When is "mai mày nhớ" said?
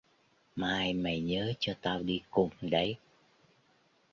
0.55-1.53